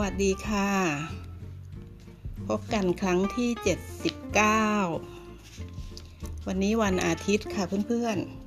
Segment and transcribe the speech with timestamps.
[0.00, 0.68] วัสดีค่ะ
[2.48, 3.50] พบกันครั้งที่
[5.18, 8.44] 79 วันนี้วันอาทิตย์ค่ะเพื่อนๆ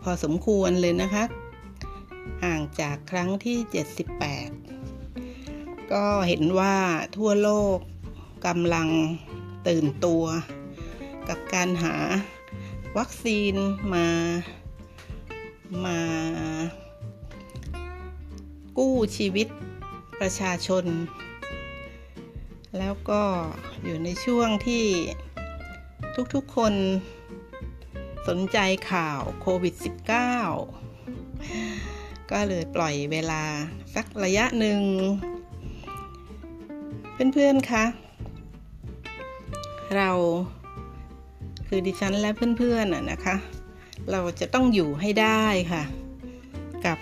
[0.02, 1.24] พอสมควรเลยนะคะ
[2.44, 3.58] ห่างจากครั้งที่
[4.74, 6.76] 78 ก็เห็นว่า
[7.16, 7.78] ทั่วโลก
[8.46, 8.88] กำลัง
[9.68, 10.24] ตื่นตัว
[11.28, 11.94] กับการหา
[12.98, 13.54] วัคซีน
[13.94, 14.06] มา
[15.84, 15.98] มา
[18.78, 19.48] กู้ชีวิต
[20.20, 20.84] ประชาชน
[22.78, 23.22] แล้วก็
[23.84, 24.84] อยู่ในช่วงที่
[26.34, 26.74] ทุกๆคน
[28.28, 28.58] สนใจ
[28.90, 29.74] ข่าวโควิด
[30.82, 33.44] -19 ก็เลยปล่อยเวลา
[33.94, 34.80] สักระยะหนึ่ง
[37.32, 37.84] เพื่อนๆคะ
[39.96, 40.10] เรา
[41.74, 43.36] คือดิฉันและเพื่อนๆน่ะนะคะ
[44.10, 45.82] เราจะต้องอยู่ให้ได้ค่ะ
[46.86, 46.98] กับ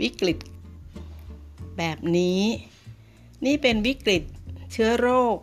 [0.00, 0.38] วิกฤต
[1.78, 2.40] แบบนี้
[3.46, 4.22] นี่เป็นวิกฤต
[4.72, 5.38] เชื้อโรค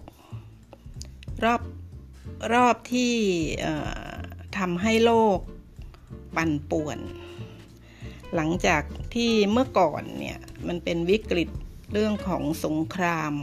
[1.43, 1.61] รอบ
[2.53, 3.13] รอบที่
[4.57, 5.39] ทำให้โลก
[6.35, 6.99] ปั่นป่วน
[8.35, 11.49] หลังจากที่เมื่อก่อนเนี่ยมันเป็นวิกฤต
[11.93, 13.33] เรื่องของสงคราม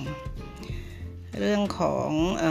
[1.41, 2.11] เรื่องของ
[2.43, 2.45] อ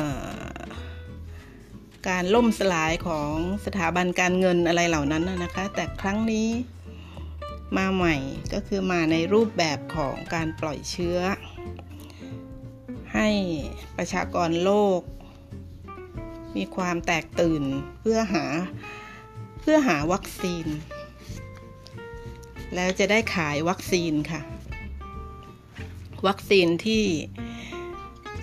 [2.07, 3.33] การล่มสลายของ
[3.65, 6.49] สถาบันการเงินอะไรเหล่านั้นนะคะ แต่ครั้งนี้
[7.77, 8.15] มาใหม่
[8.53, 11.19] ก็คือมาในรูปแบบของการปล่อยเชื้อ
[13.13, 13.29] ให้
[13.97, 15.01] ประชากรโลก
[16.55, 17.63] มีความแตกตื่น
[17.99, 18.45] เพื่อหา
[19.61, 20.65] เพื่อหาวัคซีน
[22.75, 24.41] แล้วจะได้ขายวัคซีนค่ะ
[26.27, 27.03] วัคซีนที่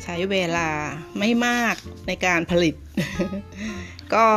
[0.08, 0.68] ใช้เวลา
[1.18, 1.74] ไม่มาก
[2.06, 2.74] ในการผลิต
[4.14, 4.28] ก็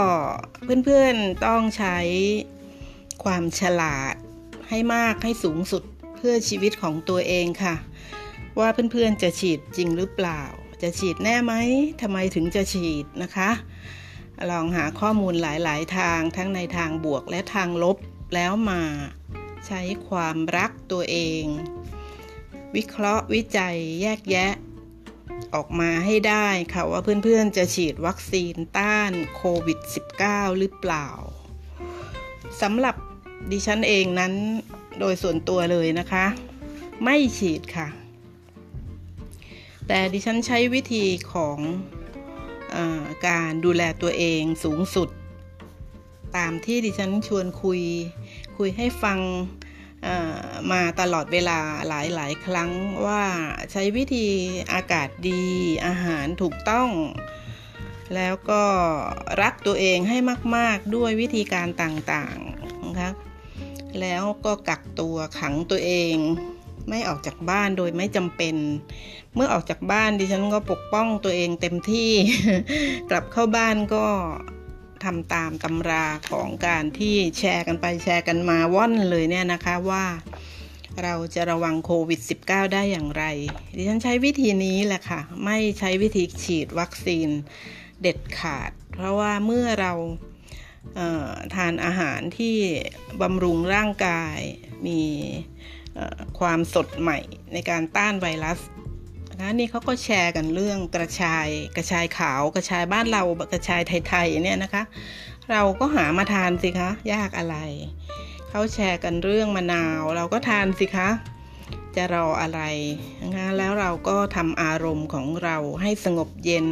[0.83, 1.97] เพื่อนๆต้องใช้
[3.23, 4.15] ความฉลาด
[4.69, 5.83] ให้มากให้สูงสุด
[6.17, 7.75] เพื่อชีวิตของตัวเองค่ะ
[8.59, 10.41] ว่าเพื่อนๆจะฉีดจริงหรือเปล่า
[10.81, 11.53] จะฉีดแน่ไหม
[12.01, 13.49] ทำไมถึงจะฉีดนะคะ
[14.51, 17.97] ลองหาข้อมูลหลายๆทางทั้งในทางบวกและทางลบ
[18.35, 18.81] แล้วมา
[19.67, 21.43] ใช้ความรักตัวเอง
[22.75, 24.51] วิเคราะห์วิจัยแยกแยะ
[25.55, 29.79] ออกมาให้ได้ค่ะว่าเพื่อนๆจะฉีดวัคซีนต้านโควิด
[30.19, 31.07] -19 หรือเปล่า
[32.61, 32.95] สำหรับ
[33.51, 34.33] ดิฉันเองนั้น
[34.99, 36.25] โดยส่วนตัวเลยนะคะ
[37.03, 37.87] ไม่ฉีดค่ะ
[39.87, 41.57] แต่ดิฉันใช้วิธีของ
[42.75, 42.77] อ
[43.27, 45.09] การดูแลตัวเองสูงสุด
[46.37, 47.81] ตามที่ดิฉันชวนคุย
[48.57, 49.19] คุยให้ฟัง
[50.71, 52.71] มาตลอดเวลาหลายๆ ครั้ง
[53.05, 53.23] ว่า
[53.71, 54.27] ใช้วิธี
[54.73, 55.43] อากาศดี
[55.85, 56.89] อาหารถูกต้อง
[58.15, 58.63] แล้วก็
[59.41, 60.17] รักตัวเองให้
[60.55, 63.11] มาก ๆ ด้วยวิธีการต่างๆนะคะ
[63.99, 66.15] แล้วก็กักตัวขังตัวเอง
[66.89, 68.55] ไม่ออกจากบ้านโดยไม่จำเป็น
[69.35, 72.11] เมื่อออกจากบ้านดิฉันก็ปกป้องตัวเองเต็มที่
[73.09, 74.05] กลับเข้าบ้านก็
[75.05, 80.05] ทำตามตำราของการที่แชร์กันไปแชร์กันมาว่อนเลยเนี่ยนะคะว่า
[81.03, 83.23] เราจะระวังโควิด -19 ได้อย่างไร
[83.75, 87.29] ดิฉันใช้วิธีนี้แหละค่ะ ไม่ใช้วิธีฉีดวัคซีน
[88.01, 89.93] เด็ดขาด เพราะว่าเมื่อเรา
[91.55, 92.55] ทานอาหารที่
[93.21, 94.39] บำรุงร่างกาย
[94.87, 95.01] มี
[96.39, 97.19] ความสดใหม่
[97.53, 98.59] ในการต้านไวรัส
[99.41, 104.83] นะนี่เขาก็แชร์กันเรื่องกระชายกระชายขาวกระชายบ้านเรากระชายไทยๆเนี่ยนะคะ
[105.51, 107.57] เราก็หามาทานสิคะยากอะไร
[108.49, 111.09] เขาแชร์กันเรื่องมะนาว เราก็ทานสิคะ
[111.95, 112.61] จะรออะไร
[113.35, 116.67] นะแล้วเราก็ทำอารมณ์ของเราให้สงบเย็น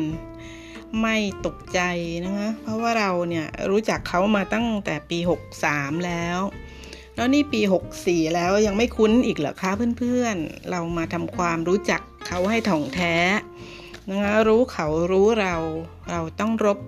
[1.01, 1.79] ไม่ตกใจ
[2.25, 5.19] นะคะเพราะว่าเราเนี่ยรู้จักเขามาตั้งแต่ปี
[5.62, 6.39] 63 แล้ว
[7.15, 7.62] แล้วนี่ปี
[7.97, 13.16] 64 แล้วยังไม่คุ้นอีกเหรอคะเพื่อนๆ เรามาทำความรู้จักเขาให้ถ่องแท้
[14.10, 15.56] นะคะรู้เขารู้เรา
[16.12, 16.80] เราต้องรบ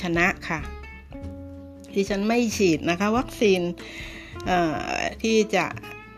[0.00, 0.60] ชนะค่ะ
[1.92, 3.60] ที่ฉันไม่ฉีดนะคะ วัคซีน
[5.22, 5.66] ที่จะ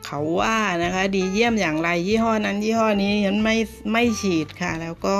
[0.06, 3.56] เขาว่านะคะ ดีเยี่ยมอย่างไรยี่ห้อนั้น ยี่ห้อนี้ฉันไม่
[3.92, 5.18] ไม่ฉีดค่ะ แล้วก็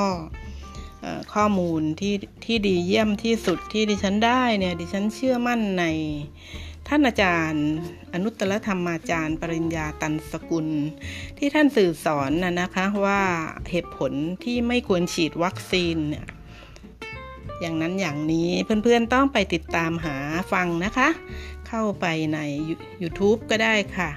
[1.35, 5.85] ข้อมูลที่ที่ดีเยี่ยมที่สุดที่ดิฉันได้เนี่ย ดิฉันเชื่อมั่นใน
[6.92, 7.66] ท่านอาจารย์
[8.14, 10.69] อนุตตรธรรมาจารย์ ปริญญาตันสกุล
[11.38, 13.22] ที่ท่านสื่อสอนนะนะคะว่า
[13.70, 14.12] เหตุผล
[14.44, 16.26] ที่ไม่ควรฉีดวัคซีนเนี่ย
[17.60, 20.16] อย่างนั้นอย่างนี้เพื่อนๆต้องไปติดตามหา
[20.52, 21.08] ฟังนะคะ
[21.69, 22.38] เข้าไปใน
[23.02, 24.10] YouTube ก็ได้ค่ะ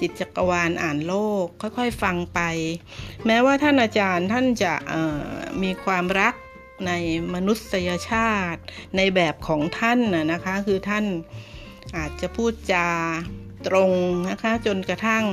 [0.00, 1.14] จิตจักรวาลอ่านโล
[1.44, 2.40] กค่อยๆฟังไป
[3.26, 4.74] แม้ว่าท่านอาจารย์ท่านจะ
[5.62, 6.34] มีความรัก
[6.86, 6.92] ใน
[7.34, 8.60] มนุษยชาติ
[8.96, 10.00] ในแบบของท่าน
[10.32, 11.06] นะคะ คือท่าน
[11.96, 12.88] อาจจะพูดจา
[13.66, 13.92] ตรง
[14.30, 15.24] นะคะ จนกระทั่ง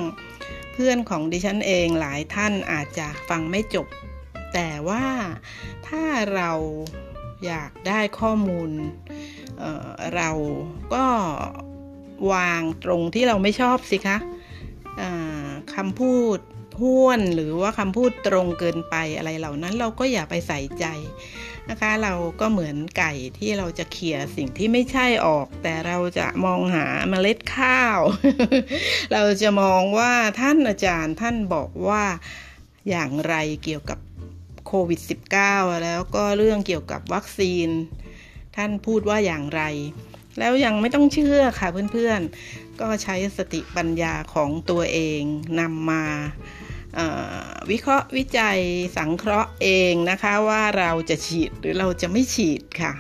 [0.73, 3.87] เพื่อนของดิฉันเองหลายท่านอาจจะฟังไม่จบ
[4.53, 5.05] แต่ว่า
[5.87, 6.05] ถ้า
[6.35, 6.51] เรา
[7.45, 8.69] อยากได้ข้อมูล
[9.59, 10.29] เเรา
[10.93, 11.05] ก็
[12.33, 14.17] วางตรงที่เราไม่ชอบสิคะ
[15.75, 16.37] คำพูด
[16.81, 20.85] ห้วนหรือว่าคำพูดตรงเกินไปอะไรเหล่านั้นเราก็อย่าไปใส่ใจ
[21.69, 28.00] นะคะ เราก็เหมือนไก่ที่เราจะเขี่ยสิ่งที่ไม่ใช่ออก แต่เราจะมองหาเมล็ดข้าว
[29.13, 32.03] เราจะมองว่าท่านอาจารย์ท่านบอกว่า
[32.89, 34.00] อย่างไรเกี่ยวกับ
[34.67, 35.00] โควิด
[35.41, 37.69] -19 แล้วก็เรื่องเกี่ยวกับวัคซีน
[38.56, 39.62] ท่านพูดว่าอย่างไร
[40.39, 45.21] แล้วยังไม่ต้องเชื่อค่ะเพื่อนๆ ก็ใช้สติปัญญาของตัวเอง
[45.59, 46.06] นำมา
[47.71, 48.59] วิเคราะห์วิจัย
[48.97, 52.94] สังเคราะห์เองนะคะว่าเราจะฉีดหรือเราจะไม่ฉีดค่ะ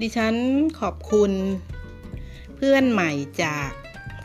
[0.00, 0.34] ดิฉัน
[0.80, 1.32] ขอบคุณ
[2.56, 3.10] เพื่อนใหม่
[3.42, 3.70] จาก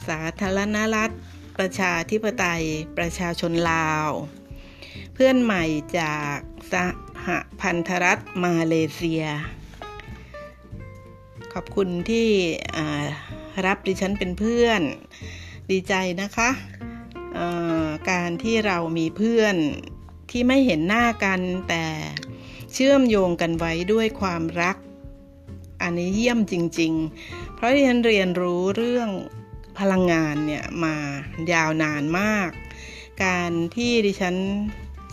[0.07, 1.13] สาธารณรัฐ
[1.57, 2.65] ประชาธิปไตย
[2.97, 4.09] ประชาชนลาว
[5.13, 5.63] เพื่อนใหม่
[5.99, 6.37] จาก
[6.71, 6.73] ส
[7.27, 7.29] ห
[7.61, 9.23] พันธรัฐมาเลเซีย
[11.53, 12.29] ขอบคุณที่
[13.65, 14.81] รับดิฉันเป็นเพื่อน
[15.71, 16.49] ดีใจนะคะ
[18.11, 19.55] การที่เรามีเพื่อน
[20.31, 21.85] ที่ไม่เห็นหน้ากันแต่
[22.73, 24.77] เชื่อมโยงกันไว้ด้วยความรัก
[25.81, 26.93] อันนี้เยี่ยมจริง
[27.23, 29.09] ๆ เพราะที่ฉันเรียนรู้เรื่อง
[29.79, 30.95] พลังงานเนี่ยมา
[31.53, 32.51] ยาวนานมาก
[33.23, 34.35] การที่ดิฉัน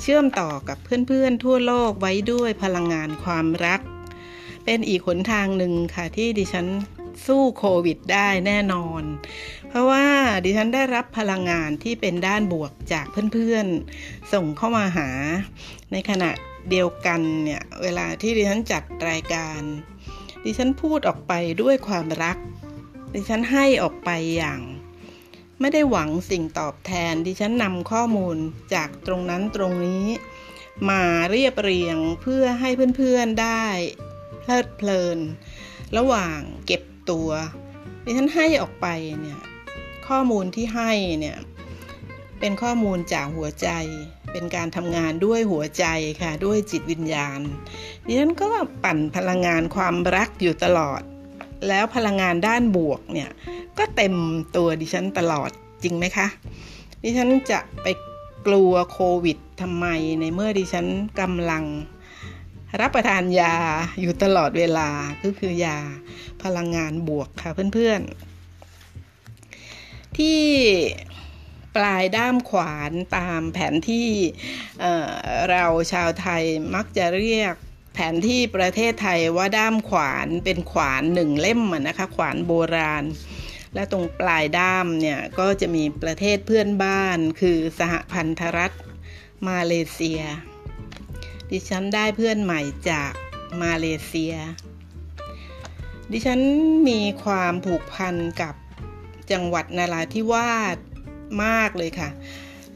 [0.00, 3.80] เชื่อมต่อกับเพื่อนๆ ทั่วโลกไว้ด้วยพลังงานความรัก
[4.64, 6.66] เป็นอีกหนทางหนึ่งค่ะที่ดิฉัน
[7.26, 9.02] สู้โควิดได้แน่นอน
[9.68, 10.06] เพราะว่า
[10.44, 15.08] ดิฉันได้รับพลังงานที่เป็นด้านบวกจากเพื่อนๆ ส่งเข้ามาหา
[15.92, 16.30] ในขณะ
[16.70, 19.60] เดียวกันเนี่ย เวลาที่ดิฉันจัดรายการ
[20.44, 21.32] ดิฉันพูดออกไป
[21.62, 22.38] ด้วยความรัก
[23.14, 24.60] ดิฉันให้ออกไปอย่าง
[25.60, 28.36] ไม่ได้หวังสิ่งตอบแทน ดิฉันนำข้อมูล
[28.74, 30.06] จากตรงนั้นตรงนี้
[30.90, 33.66] มาเรียบเรียงเพื่อให้เพื่อนๆได้
[34.40, 35.18] เพลิดเพลิน
[35.96, 37.28] ระหว่างเก็บ ตัว
[38.04, 38.86] ดิฉันให้ออกไป
[39.20, 39.40] เนี่ย
[40.08, 41.36] ข้อมูลที่ให้เนี่ย
[42.40, 43.68] เป็นข้อมูลจากหัวใจ
[44.32, 45.84] เป็นการทำงานด้วยหัวใจ
[46.22, 47.40] ค่ะด้วยจิตวิญญาณ
[48.06, 48.48] ดิฉันก็
[48.84, 51.02] ปั่นพลังงานความรักอยู่ตลอด
[51.68, 53.30] แล้วพลังงานด้านบวกเนี่ย
[53.78, 54.14] ก็เต็ม
[54.56, 55.50] ตัวดิฉันตลอด
[55.82, 56.28] จริงไหมคะ
[57.02, 57.86] ดิฉันจะไป
[58.46, 59.86] กลัวโควิดทำไม
[60.20, 60.86] ในเมื่อดิฉัน
[61.20, 61.64] กำลัง
[62.80, 63.54] รับประทานยา
[64.00, 64.90] อยู่ตลอดเวลา
[65.22, 65.78] ก็คือยา
[66.42, 70.42] พลังงานบวกค่ะเพื่อนๆ ที่
[71.76, 74.08] ปลายด้ามขวานตามแผนที่
[75.50, 76.42] เราชาวไทย
[76.74, 77.54] มักจะเรียก
[77.94, 83.04] แผนที่ประเทศไทยว่าด้ามขวานเป็นขวานหนึ่งเล่มนะคะขวานโบราณ
[83.74, 88.72] และตรงปลายด้ามเนี่ยก็จะมีประเทศเพื่อนบ้านคือสหพันธรัฐ
[89.48, 90.22] มาเลเซีย
[91.56, 92.60] ดิฉันได้เพื่อนใหม่
[92.90, 93.12] จาก
[93.62, 94.34] มาเลเซีย
[96.12, 96.40] ดิฉัน
[96.88, 98.54] มีความผูกพันกับ
[99.30, 100.76] จังหวัดนาราธิวาส
[101.44, 102.10] มากเลยค่ะ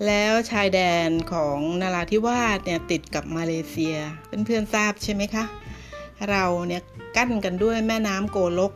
[0.06, 3.96] แล้วชายแดนของนาราธิวาสเนี่ยติดกับมาเลเซีย
[4.46, 5.44] เพื่อนๆทราบใช่ไหมคะ
[6.30, 6.82] เราเนี่ย
[7.16, 8.72] กั้นกันด้วยแม่น้ำโกลก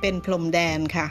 [0.00, 1.06] เป็นพรมแดนค่ะ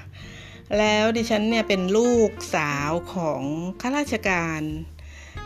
[0.80, 3.42] แล้วดิฉันเนี่ยเป็นลูกสาวของ
[3.82, 4.62] ข้าราชการ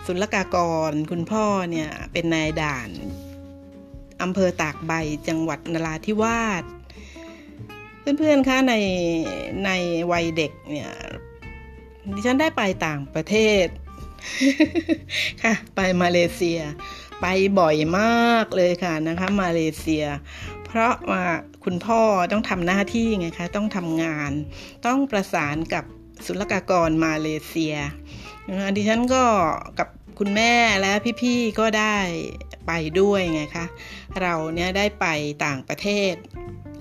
[0.06, 0.58] ศุลกาก
[0.90, 2.90] ร คุณพ่อเนี่ยเป็นนายด่าน
[4.22, 4.94] อำเภอตากใบ
[5.28, 6.64] จังหวัดนราธิวาส
[8.18, 8.76] เพื่อนๆคะใน
[9.66, 9.70] ใน
[10.12, 10.92] วัยเด็กเนี่ย
[12.14, 13.68] ดิฉันได้ไปต่างประเทศ
[15.44, 16.60] ค่ะ ไปมาเลเซีย
[17.22, 17.26] ไป
[17.60, 20.06] บ่อยมากเลยค่ะนะคะ มาเลเซีย
[20.66, 21.26] เพราะว่า
[21.66, 24.32] คุณพ่อต้องทำหน้าที่ไงคะ ต้องทำงาน
[24.86, 25.84] ต้องประสานกับ
[26.26, 27.76] ศุลกากรมาเลเซีย
[28.76, 29.24] ดิฉันก็
[29.80, 29.88] กับ
[30.20, 30.92] คุณแม่และ
[31.22, 31.98] พี่ๆก็ได้
[32.68, 33.66] ไปด้วยไงคะ
[34.22, 35.06] เราเนี่ยได้ไป
[35.46, 36.14] ต่างประเทศ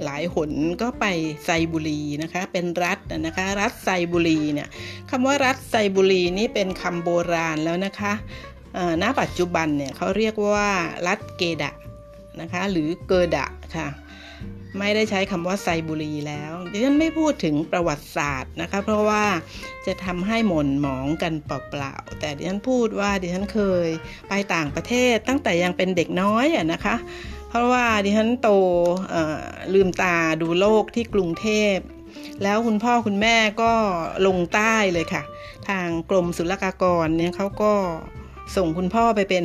[0.05, 0.51] หลายหน
[0.83, 1.07] ก็ไป
[1.45, 4.69] ไซบุรีนะคะ เป็นรัฐนะคะ รัฐไซบุรีเนี่ย
[5.11, 8.13] คำว่ารัฐไซบุรีนี่เป็นคำโบราณแล้วนะคะ
[9.03, 10.71] ณปัจจุบันเนี่ยเขาเรียกว่า
[11.07, 11.73] รัฐเกดะ
[12.41, 13.47] นะคะ หรือเกดะ
[13.77, 13.89] ค่ะ
[14.79, 19.25] ไม่ได้ใช้คำว่าไซบุรีแล้วดิฉันไม่พูดถึงประวัติศาสตร์นะคะ เพราะว่า
[19.87, 23.89] จะทำให้หม่นหมองกันเปล่าๆ แต่ดิฉันพูดว่าดิฉันเคย
[24.29, 26.97] ไปต่างประเทศตั้งแต่ยังเป็นเด็กน้อยอะนะคะ
[27.49, 28.51] เพราะว่าดิฉันโต
[29.75, 31.77] ลืมตาดูโลกที่กรุงเทพ
[32.43, 33.73] แล้วคุณพ่อคุณแม่ก็
[34.27, 35.23] ลงใต้เลยค่ะ
[35.69, 37.73] ทางกรมศุลกากรเนี่ยเขาก็
[38.57, 39.45] ส่งคุณพ่อไปเป็น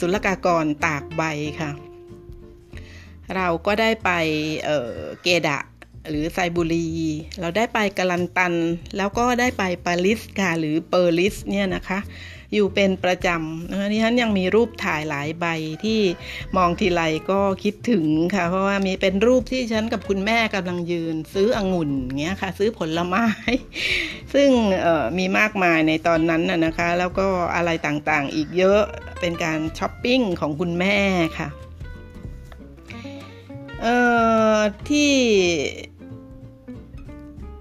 [0.00, 1.22] ศุลกากรตากใบ
[1.60, 1.70] ค่ะ
[3.36, 4.10] เราก็ได้ไป
[4.64, 5.58] เเกดะ
[6.08, 6.86] หรือไซบุรี
[7.40, 8.54] เราได้ไปกาลันตัน
[8.96, 11.98] แล้วก็ได้ไปปาริสค่ะหรือเปอร์ลิสเนี่ยนะคะ
[12.54, 15.46] อยู่เป็นประจำนะคะที่ฉันยังมีรูปถ่ายหลายใบ
[15.84, 16.00] ที่
[16.56, 23.26] มองทีไรก็คิดถึงค่ะ เพราะว่ามีเป็นรูปที่ฉันกับคุณแม่กำลังยืน ซื้อองุ่นเงี้ยค่ะ ซื้อผลไม้
[24.34, 24.48] ซึ่ง
[25.18, 28.80] มีมากมายในตอนนั้นนะคะ แล้วก็อะไรต่างๆ อีกเยอะ
[29.20, 30.96] เป็นการช้อปปิ้งของคุณแม่
[31.38, 31.48] ค่ะ
[34.88, 35.12] ที่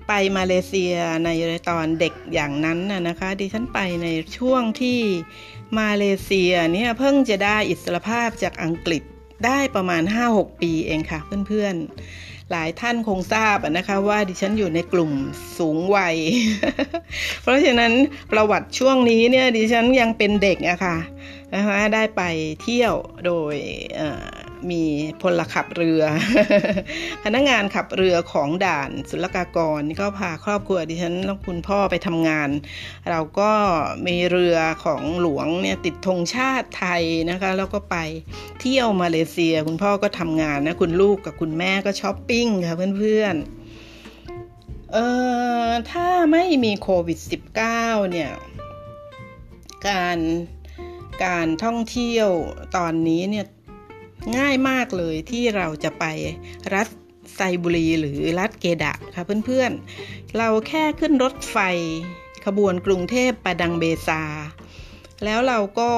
[0.08, 0.94] ไปมาเลเซีย
[1.24, 1.30] ใน
[1.70, 4.08] ตอนเด็กอย่างนั้นน่ะนะคะดิฉันไปใน
[4.38, 5.00] ช่วงที่
[5.80, 9.04] มาเลเซียเนี่ยเพิ่งจะได้อิสรภาพจากอังกฤษ
[9.46, 15.12] ได้ประมาณ 5-6 ปีเองค่ะเพื่อนๆ หลายท่านคงทราบนะคะว่าดิฉันอยู่ในกลุ่ม
[15.58, 16.18] สูงวัย
[17.42, 17.92] เพราะฉะนั้น
[18.32, 20.98] ประวัติช่วงนี้เนี่ยดิฉันยังเป็นเด็กอะค่ะ
[21.56, 22.22] นะคะได้ไป
[22.62, 22.94] เที่ยว
[23.26, 23.56] โดย
[24.72, 24.84] มี
[25.22, 26.04] พลขับเรือ
[27.24, 32.50] พนักงานขับเรือของด่านศุลกากรก็พาครอบครัวดิฉันแล้วคุณพ่อไปทำงาน
[33.10, 33.52] เราก็
[34.08, 37.98] มีเรือของหลวงเนี่ยติดธงชาติไทยนะคะแล้วก็ไป
[38.62, 45.08] เที่ยวมาเลเซีย คุณพ่อก็ทำงานนะคุณลูกกับคุณแม่ก็ช้อปปิ้งค่ะเพื่อนๆเอ่
[45.68, 47.20] อถ้าไม่มีโควิด
[47.64, 48.32] -19 เนี่ย
[49.88, 50.18] การ
[51.26, 52.30] การท่องเที่ยว
[52.78, 53.46] ตอนนี้เนี่ย
[54.38, 56.06] ง่ายมากเลยที่เราจะไป
[56.74, 56.88] รัฐ
[57.36, 61.58] ไซบุรีหรือรัฐเกดะค่ะเพื่อนๆ เราแค่ขึ้นรถไฟ
[62.46, 64.22] ขบวนกรุงเทพปาดังเบซา
[65.26, 65.92] แล้วเราก็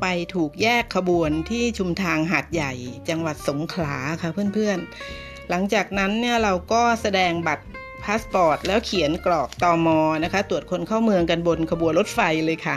[0.00, 2.72] ไปถูกแยกขบวนที่ชุมทางหาดใหญ่
[3.08, 7.66] จังหวัดสงขลาค่ะเพื่อนๆ หลังจากนั้นเนี่ยเราก็แสดงบัตร
[8.04, 12.76] พาสปอร์ต แล้วเขียนกรอกตอมอนะคะ ตรวจคนเข้าเมืองกันบนขบวนรถไฟเลยค่ะ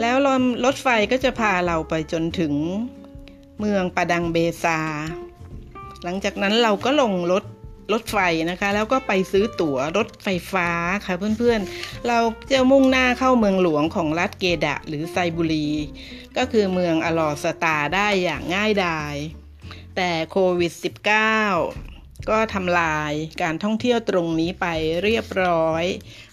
[0.00, 0.16] แล้ว
[0.64, 2.54] รถไฟก็จะพาเราไปจนถึง
[3.58, 4.78] เมืองปาดังเบซา
[6.04, 7.44] หลังจากนั้นเราก็ลงรถ
[7.92, 8.18] รถไฟ
[8.50, 10.68] นะคะ แล้วก็ไปซื้อตั๋วรถไฟฟ้า
[11.06, 12.18] ค่ะเพื่อนๆ เรา
[12.52, 15.68] จะมุ่งหน้าเข้าเมืองหลวงของรัฐเกดะหรือไซบุรี
[16.36, 19.14] ก็คือเมืองอลอสตาได้อย่างง่ายดาย
[19.96, 20.72] แต่โควิด
[21.50, 24.66] -19 ก็ทำลายการท่องเที่ยวตรงนี้ไป
[25.02, 25.84] เรียบร้อย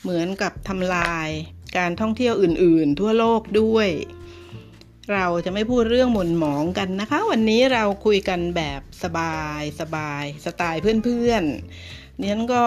[0.01, 1.29] เหมือนกับทำลาย
[1.77, 3.89] การท่องเที่ยวอื่นๆ ทั่วโลกด้วย
[5.13, 12.65] เราจะไม่พูดเรื่องหม่นหมองกันนะคะ วันนี้เราคุยกันแบบสบายสบายสไตล์เพื่อนๆเนี้ยก็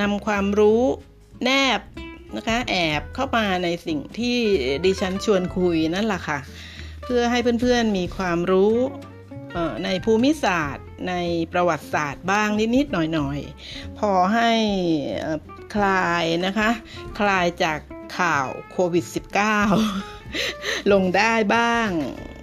[0.00, 0.82] นำความรู้
[1.44, 1.80] แนบ
[2.36, 4.38] นะคะแอบเข้ามาในสิ่งที่
[4.84, 6.38] ดิฉันชวนคุยนั่นแหละค่ะ
[7.04, 8.74] เพื่อให้เพื่อนๆมีความรู้
[9.84, 11.14] ในภูมิศาสตร์ใน
[11.52, 14.50] ประวัติศาสตร์บ้างนิดๆหน่อยๆ พอให้
[15.74, 16.70] คลายนะคะ
[17.18, 17.78] คลายจาก
[18.18, 20.21] ข่าวโควิด -19
[20.92, 21.88] ลงได้บ้าง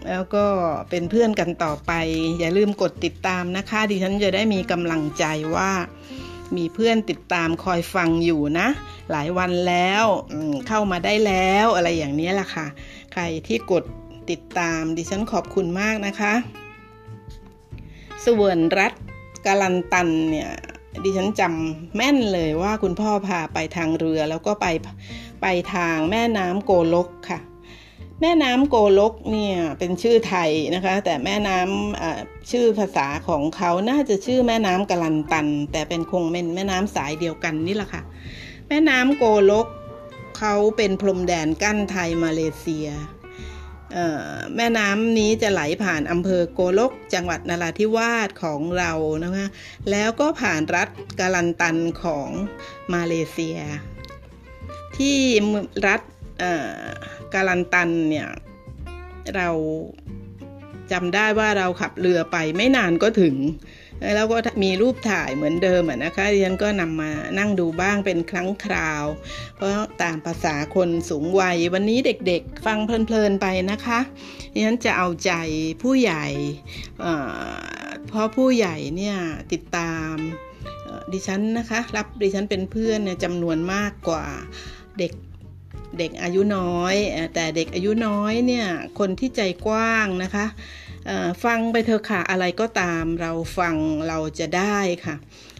[0.09, 0.45] แล้วก็
[0.89, 1.91] เป็นเพื่อนกันต่อไป
[2.39, 5.71] อย่าลืมกดติดตามนะคะ ดิฉันจะได้มีกำลังใจว่า
[6.57, 8.67] มีเพื่อนติดตามคอยฟังอยู่นะ
[9.11, 10.05] หลายวันแล้ว
[10.67, 12.67] เข้ามาได้แล้วอะไรอย่างนี้แหละค่ะ
[13.13, 13.83] ใครที่กด
[14.29, 16.33] ติดตาม ดิฉันขอบคุณมากนะคะ
[18.25, 18.93] สวนรัฐ
[19.45, 20.49] กาลันตันเนี่ย
[21.03, 24.67] ดิฉันจำแม่นเลยว่าคุณพ่อพาไปทางเรือแล้วก็ไป
[25.41, 27.39] ไปทางแม่น้ำโกลกค่ะ
[28.21, 38.01] แม่น้ำโกลกเนี่ยเป็นชื่อไทยนะคะ แต่แม่น้ำชื่อภาษาของเขาน่าจะชื่อแม่น้ำกลันตัน แต่เป็นคงเป็นแม่น้ำสายเดียวกันนี่แหละค่ะ
[38.67, 39.67] แม่น้ำโกลก
[40.37, 42.87] เขาเป็นพรมแดนกั้นไทยมาเลเซีย
[44.55, 48.91] แม่น้ำนี้จะไหลผ่านอำเภอโกลก จังหวัดนราธิวาสของเรา
[49.23, 49.47] นะคะ
[49.91, 52.29] แล้วก็ผ่านรัฐกาลันตันของ
[52.93, 53.57] มาเลเซีย
[54.97, 55.19] ที่
[55.87, 56.01] รัฐ
[57.33, 58.29] กาลันตันเนี่ย
[59.35, 59.49] เรา
[60.91, 63.35] จำได้ว่าเราขับเรือไปไม่นานก็ถึง
[64.15, 69.03] แล้วก็มีรูปถ่ายเหมือนเดิมนะคะดิฉันก็นำมานั่งดูบ้างเป็นครั้งคราว
[69.55, 69.71] เพราะ
[70.01, 73.99] ตามภาษาคนสูงวัยวันนี้เด็กๆ ฟังเพลินๆไปนะคะ
[74.53, 75.31] ดิฉันจะเอาใจ
[75.83, 76.25] ผู้ใหญ่
[78.07, 79.17] เพราะผู้ใหญ่เนี่ย
[79.51, 80.13] ติดตาม
[81.13, 84.25] ดิฉันนะคะ รับดิฉันเป็นเพื่อนเนี่ยจำนวนมากกว่า
[84.99, 85.11] เด็ก
[85.97, 86.95] เด็กอายุน้อย
[87.33, 88.67] แต่เด็กอายุน้อยเนี่ย
[88.99, 90.45] คนที่ใจกว้างนะคะ
[91.43, 93.75] ฟังไปเถอะค่ะอะไรก็ตามเราฟัง
[94.07, 95.15] เราจะได้ค่ะ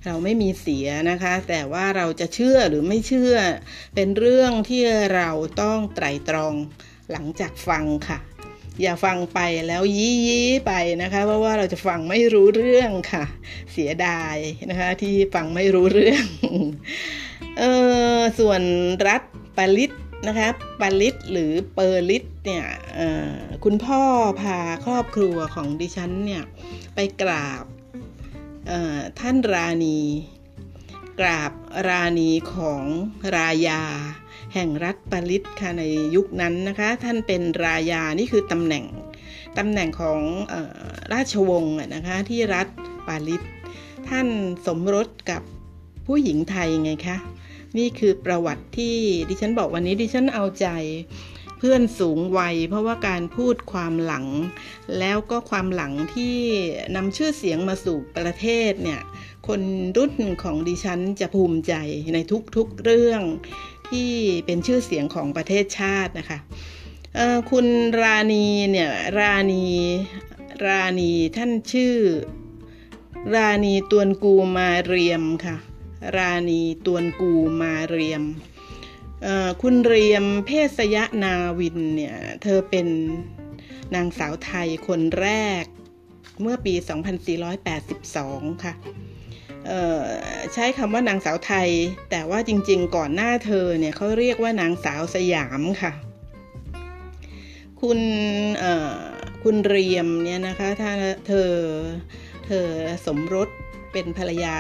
[0.06, 3.36] เราไม่มีเสียนะคะ แต่ว่าเราจะเชื่อหรือไม่เชื่อ
[3.96, 4.84] เป็นเรื่องที่
[5.16, 5.30] เรา
[5.62, 6.54] ต้องไตรตรอง
[7.12, 8.20] หลังจากฟังค่ะ
[8.82, 13.24] อย่าฟังไปแล้วยี้ยี้ไปนะคะ เพราะว่าเราจะฟังไม่รู้เรื่องค่ะ
[13.72, 14.36] เสียดาย
[14.70, 16.26] นะคะ ที่ฟังไม่รู้เรื่อง
[17.60, 17.64] เอ
[18.18, 18.62] อส่วน
[19.08, 19.22] รัฐ
[19.58, 19.92] ปาริส
[20.28, 20.48] นะคะ
[20.80, 22.66] ปาลิตหรือเปอร์ลิตเนี่ย
[23.64, 24.02] คุณพ่อ
[24.42, 26.44] พาครอบครัวของดิฉันเนี่ย
[26.96, 27.64] ไปกราบ
[29.20, 30.00] ท่านราณี
[31.20, 31.52] กราบ
[31.88, 32.84] ราณีของ
[33.38, 33.84] รายา
[34.54, 35.84] แห่งรัฐปาลิตค่ะใน
[36.16, 38.86] ยุคนั้นนะคะ ท่านเป็นรายานี่คือตำแหน่ง
[39.58, 40.22] ตำแหน่งของ
[40.52, 40.54] อ
[41.14, 42.68] ราชวงศ์นะคะที่รัฐ
[43.08, 43.42] ปาลิต
[44.10, 44.28] ท่าน
[44.68, 45.42] สมรสกับ
[46.06, 47.18] ผู้หญิงไทยไงคะ
[47.78, 48.98] นี่คือประวัติที่
[49.30, 50.68] ดิฉันบอกวันนี้ดิฉันเอาใจ
[51.58, 54.26] เพื่อนสูงวัย เพราะว่าการพูดความหลัง
[55.00, 56.38] แล้วก็ความหลังที่
[56.96, 59.02] นำชื่อเสียงมาสู่ประเทศเนี่ย
[59.48, 59.62] คน
[59.98, 61.74] รุ่นของดิฉันจะภูมิใจ
[62.14, 62.18] ใน
[62.56, 63.22] ทุกๆเรื่อง
[63.90, 64.12] ที่
[64.46, 66.40] เป็นชื่อเสียงของประเทศชาตินะคะ
[67.52, 67.68] คุณ
[68.02, 69.66] ราณีเนี่ยราณี
[70.66, 71.96] ราณีท่านชื่อ
[73.36, 75.56] ราณีตวนกูมาเรียมค่ะ
[76.18, 78.24] ราณีตวนกูมาเรียม
[79.62, 82.88] คุณเรียมเพศยะนาวินเนี่ย เธอเป็น
[83.96, 85.30] นางสาวไทยคนแร
[85.62, 85.64] ก
[86.42, 86.74] เมื่อปี
[87.50, 88.74] 2482 ค่ะ
[90.54, 91.70] ใช้คำว่านางสาวไทย
[92.10, 95.92] แต่ว่าจริงๆ ก่อนหน้าเธอเนี่ยเขาเรียกว่านางสาวสยามค่ะ
[97.82, 98.00] คุณ
[99.44, 100.92] คุณเรียมเนี่ยนะคะถ้า
[101.28, 101.52] เธอ
[102.46, 102.66] เธอ
[103.06, 103.50] สมรส
[103.92, 104.58] เป็นภรรยา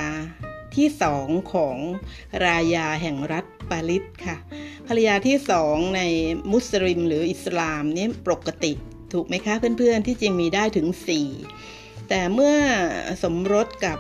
[0.80, 1.78] ที่สองของ
[2.48, 4.38] รายาแห่งรัฐปาลิสค่ะ
[4.88, 6.02] ภรรยาที่สองใน
[6.52, 8.74] มุสลิมหรืออิสลามนี่ปกติ
[9.14, 10.88] ถูกไหมคะเพื่อนๆที่จริงมีได้ถึง
[11.48, 12.56] 4 แต่เมื่อ
[13.24, 13.98] สมรสกับ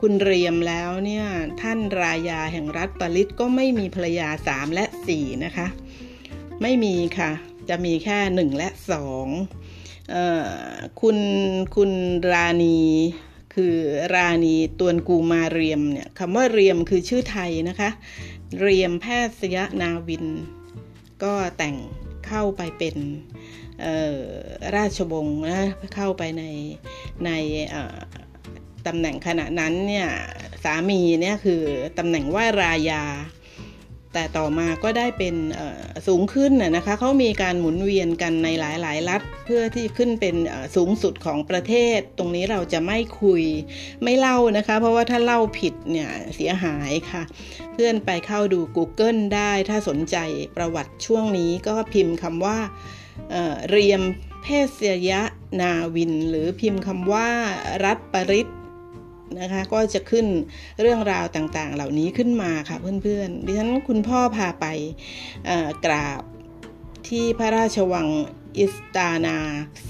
[0.00, 1.26] คุณเรียมแล้วเนี่ย
[1.62, 5.66] ท่านรายาแห่งรัฐปาลิสก็ไม่มีภรรยา 3 และ 4 นะคะ
[6.62, 7.30] ไม่มีค่ะ
[7.68, 8.68] จะมีแค่ 1 และ
[9.64, 11.18] 2คุณ
[11.76, 11.90] คุณ
[12.32, 12.80] ราณี
[13.56, 13.76] คือ
[14.14, 17.90] ราณีตวนกูมาเรียมเนี่ยคำว่าเรียมคือชื่อไทยนะคะ
[18.60, 20.26] เรียมแพทย์สยนาวิน
[21.22, 21.76] ก็แต่ง
[22.26, 22.96] เข้าไปเป็น
[24.76, 25.62] ราชวงศ์นะ
[25.94, 26.44] เข้าไปใน
[27.24, 27.30] ใน
[28.86, 30.08] ตำแหน่งขณะนั้นเนี่ย
[30.64, 31.62] สามีเนี่ยคือ
[31.98, 33.02] ตำแหน่งว่ารายา
[34.16, 35.34] แต่ต่อมาก็ได้เป็น
[36.06, 40.36] สูงขึ้นนะคะเขามีการหมุนเวียนกันในหลายๆ รัฐ เพื่อที่ขึ้นเป็น
[40.76, 43.42] สูงสุดของประเทศ ตรงนี้เราจะไม่คุย
[44.02, 47.22] ไม่เล่านะคะ เพราะว่าถ้าเล่าผิดเนี่ยเสียหายค่ะ
[47.72, 50.16] เพื่อนไปเข้าดู Google ได้ถ้าสนใจ
[50.56, 52.58] ประวัติช่วงนี้ก็พิมพ์คำว่า
[53.70, 54.02] เรียม
[54.42, 54.46] เพ
[54.80, 55.22] ศยะ
[55.60, 57.28] นาวิน หรือพิมพ์คำว่า
[57.84, 58.48] รัฐปริศ
[59.40, 60.26] นะคะก็จะขึ้น
[60.80, 64.66] เรื่องราวต่างๆ เหล่านี้ขึ้นมาค่ะเพื่อนๆ ดิฉันคุณพ่อพาไป
[65.84, 66.22] กราบ
[67.08, 68.08] ที่พระราชวัง
[68.58, 69.38] อิสตานา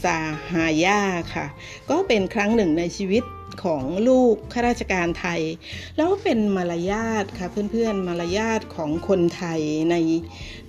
[0.02, 0.16] ซา
[0.50, 1.00] ฮายา
[1.34, 1.46] ค่ะ
[1.90, 3.24] ก็เป็นครั้งหนึ่งในชีวิต
[3.64, 5.40] ของลูกข้าราชการไทย
[5.96, 9.96] แล้วเป็นมารยาทค่ะเพื่อนๆ มารยาทของคนไทยใน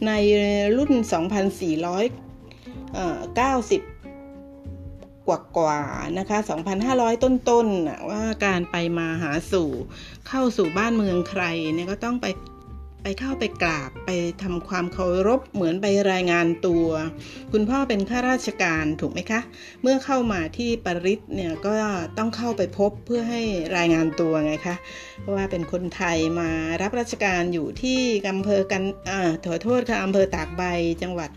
[0.08, 0.12] ใน
[0.78, 1.10] รุ่น 2490
[5.28, 5.82] กว่ากว่า
[6.18, 6.38] นะคะ
[6.82, 9.70] 2,500 ต้นๆว่าการไปมาหาสู่
[10.28, 11.44] เข้าสู่บ้านเมืองใคร
[11.76, 12.26] เนี่ยก็ต้องไป
[13.04, 14.12] ไปเข้าไปกราบไป
[14.44, 16.88] ทำความเคารพเหมือนไปรายงานตัว
[17.52, 19.42] คุณพ่อเป็นข้าราชการถูกไหมคะ
[19.82, 21.74] เมื่อเข้ามาที่ปริศเนี่ยก็
[22.18, 23.42] ต้องเข้าไปพบเพื่อให้
[23.78, 24.76] รายงานตัวไงคะ
[25.22, 26.50] เพราะว่าเป็นคนไทยมา
[26.82, 28.00] รับราชการอยู่ที่
[28.32, 30.64] อำเภอกันอ่าถอโทษค่ะอำเภอตากใบ
[31.02, 31.30] จังหวัด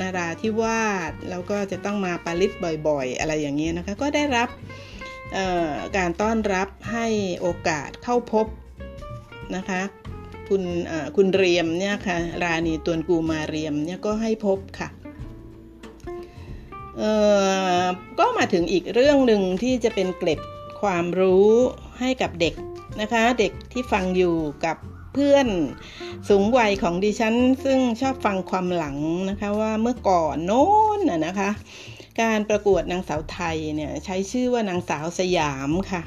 [0.00, 2.52] นาราธิวาสแล้วก็จะต้องมาปริศ
[2.88, 4.48] บ่อยๆ อะไรอย่างเงี้ยนะคะก็ได้รับ
[5.96, 7.06] การต้อนรับให้
[7.40, 8.46] โอกาสเข้าพบ
[9.56, 9.82] นะคะ
[10.48, 10.62] คุณ
[11.16, 14.88] คุณเรียมเนี่ยค่ะราณีตวนกูมาเรียมเนี่ยก็ให้พบค่ะ
[18.18, 20.40] ก็มาถึงอีกเรื่องหนึ่งที่จะเป็นเกล็ด
[20.80, 21.50] ความรู้
[22.00, 22.54] ให้กับเด็ก
[23.00, 24.76] นะคะ เด็กที่ฟังอยู่กับ
[25.12, 25.48] เพื่อน
[26.28, 28.96] สูงวัยของดิฉัน ซึ่งชอบฟังความหลัง
[29.30, 30.66] นะคะว่าเมื่อก่อนโน้
[30.98, 31.50] นนะคะ
[32.20, 36.02] การประกวดนางสาวไทยเนี่ยใช้ชื่อว่านางสาวสยามค่ะ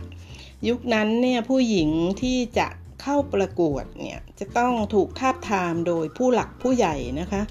[0.68, 1.90] ยุคนั้นเนี่ยผู้หญิง
[2.22, 2.68] ที่จะ
[3.02, 7.42] เข้าประกวดเนี่ยจะต้องถูกทาบทามโดยผู้หลักผู้ใหญ่นะคะ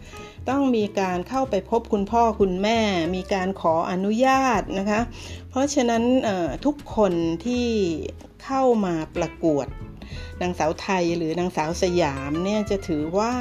[0.49, 2.79] ต้องมีการเข้าไปพบคุณพ่อคุณแม่
[3.17, 5.01] มีการขออนุญาตนะคะ
[5.51, 6.03] เพราะฉะนั้น
[6.65, 7.13] ทุกคน
[7.45, 7.69] ที่
[8.45, 9.67] เข้ามาประกวด
[10.43, 13.33] นางสาวไทยหรือนางสาวสยามเนี่ยจะถือว่า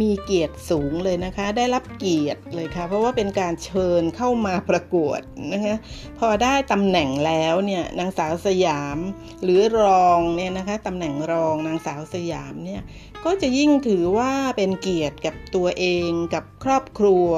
[0.00, 5.20] มีเกียรติสูงเลยนะคะ ได้รับเกียรติเลยค่ะ เพราะว่าเป็นการเชิญเข้ามาประกวด
[5.52, 5.76] นะคะ
[6.18, 8.98] พอได้ตำแหน่งแล้วเนี่ยนางสาวสยาม
[9.42, 12.82] หรือรองเนี่ยนะคะตำแหน่งรองนางสาวสยามเนี่ย
[13.24, 17.28] ก็จะยิ่งถือว่าเป็นเกียรติกับตัวเองกับครอบครัว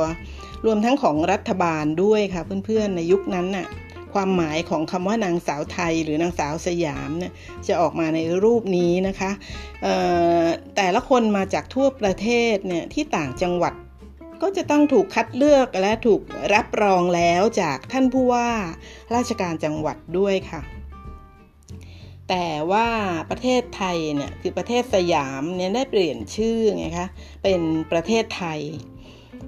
[0.67, 3.67] รวมทั้งของรัฐบาลด้วยค่ะเพื่อนๆในยุคนั้นน่ะ
[4.17, 7.33] ความหมายของคำว่านางสาวไทยหรือนางสาวสยามเนี่ย
[7.67, 9.31] จะออกมาในรูปนี้นะคะ
[10.77, 13.75] แต่ละคนมาจากทั่วประเทศเนี่ยที่ต่างจังหวัด
[14.43, 16.21] ก็จะต้องถูกคัดเลือกและถูก
[16.55, 18.49] รับรองแล้วจากท่านผู้ว่า
[19.15, 20.61] ราชการจังหวัดด้วยค่ะ
[22.29, 22.89] แต่ว่า
[23.31, 27.09] ประเทศไทยเนี่ยคือประเทศสยามเนี่ยได้เปลี่ยนชื่อไงคะ
[27.43, 27.61] เป็น
[27.93, 28.61] ประเทศไทย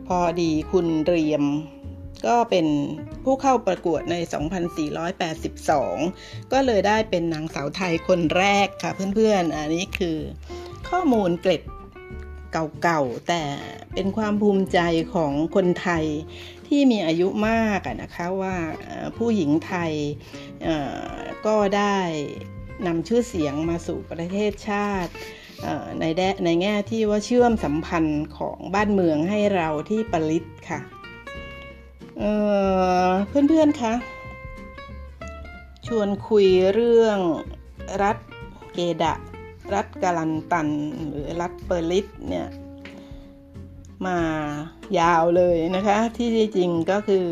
[0.06, 1.44] พอดีคุณเรียม
[2.26, 2.66] ก็เป็น
[3.24, 4.14] ผู้เข้าประกวดใน
[5.34, 10.18] 2482 ก็เลยได้เป็นนางสาวไทยคนแรกค่ะเพื่อนๆ อันนี้คือ
[10.88, 11.62] ข้อมูลเกร็ด
[12.82, 13.42] เก่าๆ แต่
[13.94, 14.78] เป็นความภูมิใจ
[15.14, 16.04] ของคนไทย
[16.68, 18.56] ที่มีอายุมากนะคะว่า
[19.16, 19.92] ผู้หญิงไทย
[21.46, 21.98] ก็ได้
[22.86, 25.12] นำชื่อเสียงมาสู่ประเทศชาติ
[26.00, 26.04] ใน
[26.44, 30.80] ในแง่ที่ว่าเชื่อมสัมพันธ์ของบ้านเมืองให้เราที่ปริศค่ะ
[33.28, 33.94] เพื่อนๆคะ
[35.86, 37.18] ชวนคุยเรื่อง
[38.02, 38.16] รัฐ
[38.72, 39.14] เกดะห์
[39.74, 40.68] รัฐกาลันตัน
[41.08, 42.48] หรือรัฐเปอร์ลิสเนี่ย
[44.06, 44.18] มา
[44.98, 47.28] ยาวเลยนะคะ ที่จริงก็คือ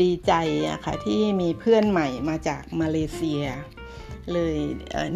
[0.00, 0.32] ดีใจ
[0.68, 3.44] อะค่ะที่มีเพื่อนใหม่มาจากมาเลเซีย
[4.32, 4.56] เลย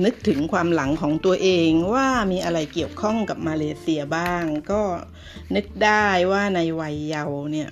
[0.05, 4.83] นึกถึงความหลังของตัวเองว่ามีอะไรเกี่ยวข้องกับมาเลเซียบ้าง ก็
[5.55, 7.71] นึกได้ว่าในวัยเยาว์เนี่ย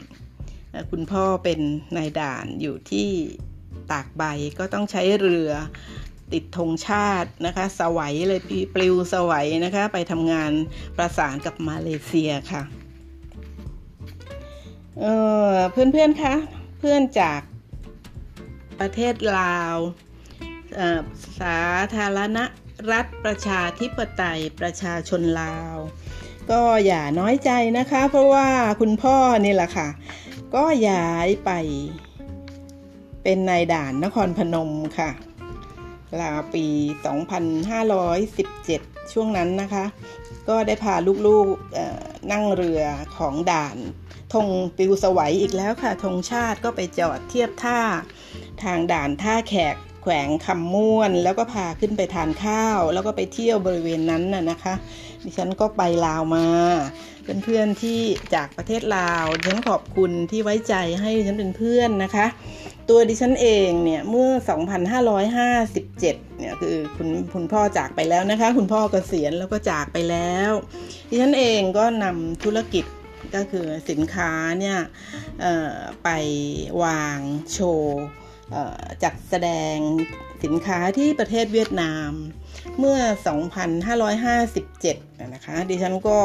[0.90, 1.60] คุณพ่อเป็น
[1.96, 3.08] นายด่านอยู่ที่
[3.92, 4.22] ตากใบ
[4.58, 5.50] ก็ต้องใช้เรือ
[6.32, 8.40] ติดธงชาตินะคะ สวัยเลย
[8.74, 10.52] ปลิวสวัยนะคะ ไปทำงาน
[10.96, 12.62] ประสานกับมาเลเซียค่ะ
[14.98, 16.34] เเพื่อนๆคะ
[16.78, 17.40] เพื่อนจาก
[18.80, 19.76] ประเทศลาว
[21.40, 21.60] สา
[21.96, 22.38] ธารณ
[22.92, 25.76] รัฐประชาธิปไตยประชาชนลาว
[26.50, 28.48] ก็อย่าน้อยใจนะคะ เพราะว่า
[28.80, 29.88] คุณพ่อนี่แหละค่ะ
[30.56, 31.50] ก็ย้ายไป
[33.22, 35.10] เป็นนายด่านนครพนมค่ะ
[36.20, 36.66] ลาปี
[38.30, 39.84] 2517 ช่วงนั้นนะคะ
[40.48, 40.94] ก็ได้พา
[41.26, 42.82] ลูกๆนั่งเรือ
[43.16, 43.76] ของด่าน
[44.32, 47.80] ธงปิวสวัยอีกแล้วค่ะธงชาติก็ไปจอดเทียบท่า
[48.62, 49.76] ทางด่านท่าแขก
[50.08, 54.74] แขวงคำม่วน แล้วก็พาขึ้นไปทานข้าว แล้วก็ไปเที่ยวบริเวณนั้นน่ะนะคะ
[55.24, 56.46] ดิฉันก็ไปลาวมา
[57.44, 58.00] เพื่อนๆที่
[58.34, 62.26] จากประเทศลาวฉันขอบคุณที่ไว้ใจให้ฉันเป็นเพื่อนนะคะ
[62.88, 64.30] ตัวดิฉันเองเนี่ยเมื่อ
[65.14, 66.00] 2557
[66.38, 70.52] เนี่ยคือคุณคุณพ่อจากไปแล้วนะคะ คุณพ่อเกษียณแล้วก็จากไปแล้ว
[71.08, 72.84] ดิฉันเองก็นำธุรกิจ
[73.34, 74.78] ก็คือสินค้าเนี่ย
[76.04, 76.08] ไป
[76.82, 77.18] วาง
[77.52, 78.04] โชว์
[79.02, 79.76] จัดแสดง
[80.44, 82.10] สินค้าที่ประเทศเวียดนาม
[82.78, 82.98] เมื่อ
[83.96, 86.20] 2557 นะคะ ดิฉันก็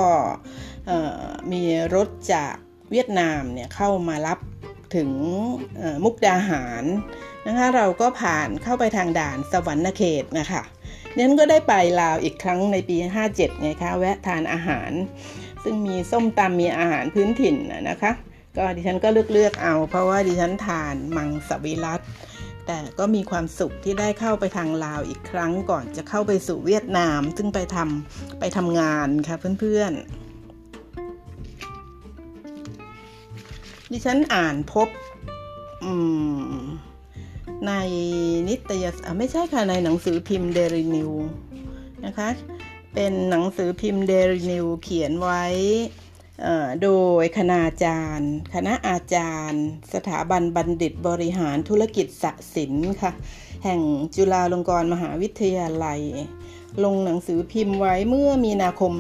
[1.52, 1.64] มี
[1.96, 2.56] รถจาก
[2.92, 4.40] เวียดนามเนี่ยเข้ามารับ
[4.96, 5.12] ถึง
[6.04, 6.84] มุกดาหาร
[7.48, 10.64] นะคะเราก็ผ่านเข้าไปทางด่านสวรรณเขตนะคะ
[11.18, 12.96] นั้นก็ได้ไปลาวอีกครั้งในปี
[13.30, 14.92] 57 ไงคะ แวะทานอาหาร
[15.64, 17.56] ซึ่งมีส้มตำมีอาหารพื้นถิ่น
[17.90, 18.12] นะคะ
[18.58, 22.02] ก็ดิฉันก็เลือกเลือกเอา เพราะว่าดิฉันทานมังสวิรัต
[22.68, 30.02] แต่ก็มีความสุขที่ได้เข้าไปทางลาวอีกครั้งก่อนจะเข้าไปสู่เวียดนาม ซึ่งไปทำไปทำงานค่ะเพื่อนๆ
[33.92, 34.88] ดิฉันอ่านพบ
[37.68, 37.72] ใน
[38.50, 41.12] นิตยสารไม่ใช่ค่ะในหนังสือพิมพ์เดลินิว
[42.06, 42.30] นะคะ
[42.94, 45.44] เป็นหนังสือพิมพ์เดลินิวเขียนไว้
[46.84, 46.90] โด
[47.22, 52.26] ยคณาจารย์ คณะอาจารย์ สถาบันบัณฑิตบริหารธุรกิจส
[52.56, 53.12] ศิลค่ะ
[53.64, 53.82] แห่ง
[54.16, 56.02] จุฬาลงกรณ์มหาวิทยาลัย
[56.84, 58.94] ลงหนังสือพิมพ์ไว้เมื่อมีนาคม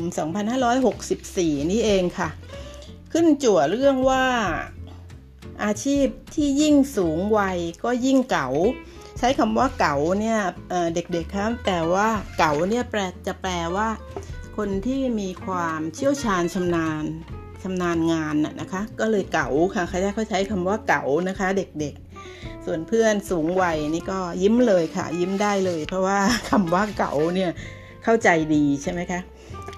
[0.81, 2.29] 2564 นี่เองค่ะ
[3.11, 4.25] ขึ้นจั่วเรื่องว่า
[5.63, 8.49] อาชีพที่ยิ่งสูงวัยก็ยิ่งเก๋า
[9.17, 10.39] ใช้คำว่าเก๋าเนี่ย
[10.93, 13.87] เด็กๆครับแต่ว่าเก๋าเนี่ยแปลจะแปลว่า
[14.57, 17.03] คนที่มีความเชี่ยวชาญชำนาญ
[17.63, 27.51] ชำนาญงานน่ะนะคะ ก็เลยเก๋าค่ะเขาเขาใช้คำว่าเก๋านะคะ เด็กๆ ส่วนเพื่อนสูงวัยนี่ก็ยิ้มเลยค่ะ ยิ้มได้เลย เพราะว่าคำว่าเก๋าเนี่ย
[28.03, 29.21] เข้าใจดีใช่ไหมคะ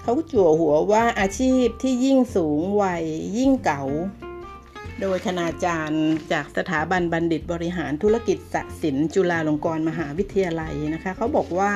[0.04, 3.04] เขาจั่วหัวว่าอาชีพที่ยิ่งสูงวัย
[3.38, 3.84] ยิ่งเก๋า
[5.02, 11.74] โดยคณาจารย์จากสถาบันบัณฑิตบริหารธุรกิจสศิลป์จุฬาลงกรณ์มหาวิทยาลัยนะคะเขาบอกว่า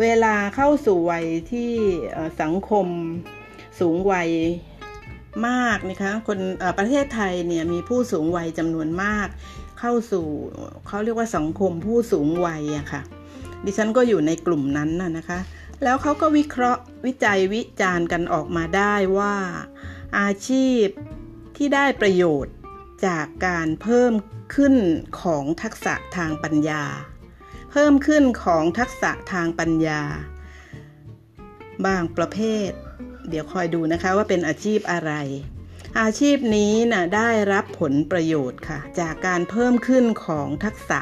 [0.00, 1.72] เวลาเข้าสู่วัยที่
[2.42, 2.86] สังคม
[3.80, 4.30] สูงวัย
[5.48, 6.38] มากนะคะคน
[6.78, 9.28] ประเทศไทยเนี่ยมีผู้สูงวัยจำนวนมาก
[9.80, 10.26] เข้าสู่
[10.86, 13.02] เขาเรียกว่าสังคมผู้สูงวัยอะคะ่ะ
[13.64, 15.38] ดิฉันก็อยู่ในกลุ่มนั้นน่ะนะคะ
[15.82, 19.34] แล้วเขาก็วิเคราะห์วิจัยวิจารณ์กันออกมาได้ว่า
[20.18, 20.84] อาชีพ
[21.56, 22.54] ที่ได้ประโยชน์
[23.06, 24.12] จากการเพิ่ม
[24.54, 24.74] ขึ้น
[25.20, 26.84] ของทักษะทางปัญญา
[27.74, 30.02] เพิ่มขึ้นของทักษะทางปัญญา
[31.86, 32.70] บางประเภท
[33.28, 35.12] เดี๋ยวคอยดูนะคะว่าเป็นอาชีพอะไร
[36.00, 41.00] อาชีพนี้นะได้รับผลประโยชน์ค่ะ จากการเพิ่มขึ้นของทักษะ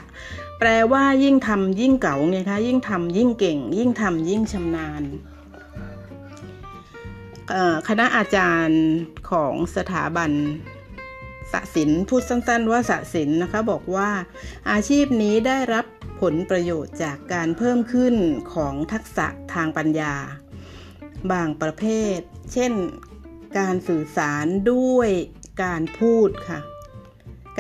[0.59, 5.03] แปลว่ายิ่งทำยิ่งเก่าไงคะยิ่งทำยิ่งเก่ง ยิ่งทำยิ่งชำนาญ
[7.89, 8.83] คณะอาจารย์
[9.31, 10.31] ของสถาบัน
[11.53, 14.11] สศิลพูดสั้นๆ ว่าสศิลนะคะบอกว่า
[14.71, 15.85] อาชีพนี้ได้รับ
[16.21, 18.15] ผลประโยชน์จากการเพิ่มขึ้น
[18.55, 20.15] ของทักษะทางปัญญา
[21.33, 21.85] บางประเภ
[22.17, 22.19] ท
[22.53, 22.73] เช่น
[23.59, 25.11] การสื่อสารด้วย
[25.65, 26.61] การพูดค่ะ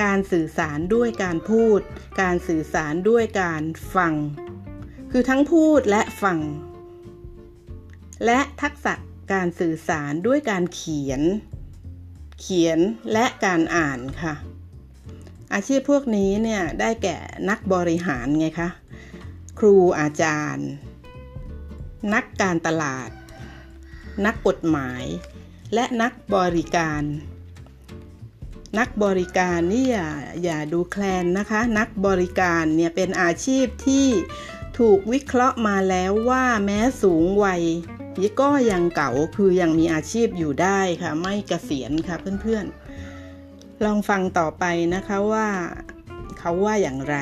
[0.03, 1.81] การสื่อสารด้วยการพูด
[2.23, 3.63] การสื่อสารด้วยการ
[3.95, 4.15] ฟัง
[5.11, 6.39] คือทั้งพูดและฟัง
[8.27, 8.95] และทักษะ
[9.33, 11.23] การสื่อสารด้วยการเขียน
[12.41, 12.79] เขียน
[13.13, 14.35] และการอ่านค่ะ
[15.55, 17.17] อาชีพพวกนี้เนี่ยได้แก่
[17.51, 18.69] นักบริหารไงคะ
[19.59, 20.69] ครูอาจารย์
[22.15, 23.11] นักการตลาด
[24.27, 25.05] นักกฎหมาย
[25.75, 27.03] และนักบริการ
[28.79, 30.09] นักบริการนี่อย่า
[30.43, 34.07] อย่าดูแคลนนะคะ นักบริการเนี่ยเป็นอาชีพที่
[34.79, 37.63] ถูกวิเคราะห์มาแล้วว่าแม้สูงวัย
[38.41, 45.49] ก็ยังเก่าคือยังมีอาชีพอยู่ได้ค่ะ ไม่เกษียณค่ะเพื่อนๆ ลองฟังต่อไปนะคะว่า
[46.39, 47.17] เขาว่าอย่างไร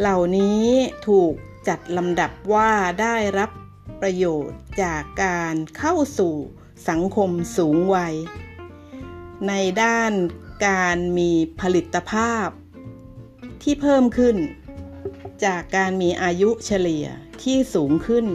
[0.00, 0.64] เหล่านี้
[1.08, 1.34] ถูก
[1.68, 3.50] จัดลำดับว่าได้รับ
[4.00, 6.34] ประโยชน์จากการเข้าสู่
[6.88, 8.14] สังคมสูงวัย
[9.48, 10.12] ในด้าน
[10.66, 11.30] การมี
[11.60, 12.48] ผลิตภาพ
[13.62, 14.36] ที่เพิ่มขึ้น
[15.44, 17.06] จากการมีอายุเฉลี่ย
[17.42, 18.26] ที่สูงขึ้น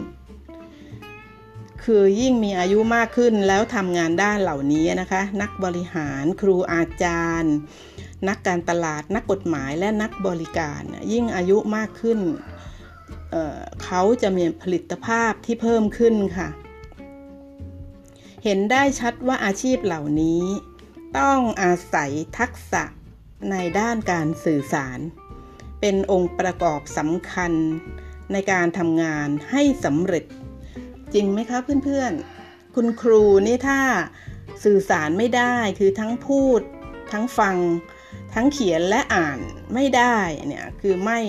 [1.83, 7.55] คือยิ่งมีอายุมากขึ้นแล้วทำงานด้านเหล่านี้นะคะ นักบริหารครูอาจารย์
[8.27, 12.19] นักการตลาดนักกฎหมายและนักบริการ ยิ่งอายุมากขึ้น
[13.31, 16.49] เเขาจะมีผลิตภาพที่เพิ่มขึ้นค่ะ
[18.43, 20.43] เห็นได้ชัดว่าอาชีพเหล่านี้
[21.17, 22.83] ต้องอาศัยทักษะ
[23.51, 24.99] ในด้านการสื่อสาร
[25.79, 27.53] เป็นองค์ประกอบสำคัญ
[28.31, 30.23] ในการทำงานให้สำเร็จ
[31.13, 33.79] จริงไหมคะเพื่อนๆ คุณครูนี่ถ้า
[34.63, 36.61] สื่อสารไม่ได้คือทั้งพูด
[37.11, 37.57] ทั้งฟัง
[38.33, 39.39] ทั้งเขียนและอ่าน
[39.73, 41.19] ไม่ได้เนี่ยคือไม่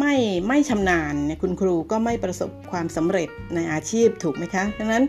[0.00, 0.14] ไม่
[0.48, 5.04] ไม่ชำนาญเนี่ยคุณครูก็ไม่ประสบความสำเร็จในอาชีพถูกไหมคะดังนั้น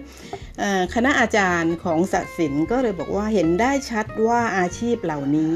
[0.95, 5.53] คณะอาจารย์ของศศิลป์ก็เลยบอกว่าเห็นได้ชัดว่าอาชีพเหล่านี้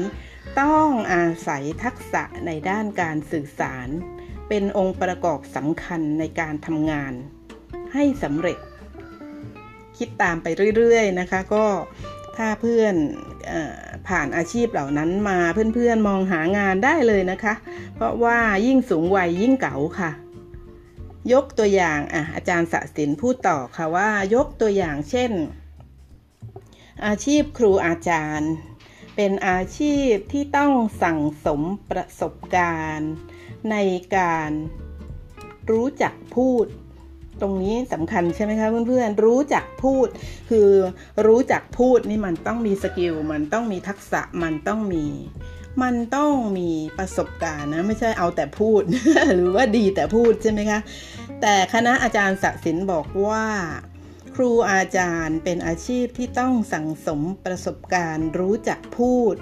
[0.60, 3.88] ต้องอาศัยทักษะในด้านการสื่อสาร
[4.48, 7.12] เป็นองค์ประกอบสำคัญในการทำงาน
[7.94, 8.58] ให้สำเร็จ
[9.98, 11.66] คิดตามไปเรื่อยๆนะคะ ก็
[12.36, 12.94] ถ้าเพื่อน
[13.50, 13.52] อ
[14.08, 15.38] ผ่านอาชีพเหล่านั้นมา
[15.74, 17.54] เพื่อนๆมองหางานได้เลยนะคะ
[17.94, 20.10] เพราะว่ายิ่งสูงวัยยิ่งเก๋าค่ะ
[21.32, 25.30] ยกตัวอย่างอะอาจารย์สศินพูดต่อค่ะว่ายกตัวอย่างเช่น
[27.06, 28.52] อาชีพครูอาจารย์
[29.16, 33.12] เป็นอาชีพที่ต้องสั่งสมประสบการณ์
[33.70, 33.76] ใน
[34.16, 34.50] การ
[35.70, 36.66] รู้จักพูด
[37.40, 40.06] ตรงนี้สำคัญใช่ไหมคะเพื่อนๆ รู้จักพูด
[40.50, 40.68] คือ
[41.26, 45.06] รู้จักพูดนี่มันต้องมีสกิล มันต้องมีทักษะ มันต้องมี
[45.82, 48.82] มันต้องมีประสบการณ์นะ ไม่ใช่เอาแต่พูด
[49.34, 50.80] หรือว่าดีแต่พูดใช่ไหมคะ
[51.40, 53.46] แต่คณะอาจารย์ศักดิ์สินบอกว่า
[54.34, 59.34] ครูอาจารย์เป็นอาชีพที่ต้องสั่งสมประสบการณ์ รู้จักพูด